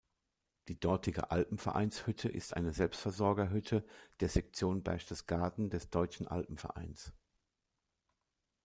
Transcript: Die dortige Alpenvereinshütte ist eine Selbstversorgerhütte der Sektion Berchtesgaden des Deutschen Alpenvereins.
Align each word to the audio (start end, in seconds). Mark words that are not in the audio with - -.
Die 0.67 0.79
dortige 0.79 1.29
Alpenvereinshütte 1.29 2.27
ist 2.27 2.55
eine 2.55 2.73
Selbstversorgerhütte 2.73 3.85
der 4.19 4.29
Sektion 4.29 4.81
Berchtesgaden 4.81 5.69
des 5.69 5.91
Deutschen 5.91 6.27
Alpenvereins. 6.27 7.13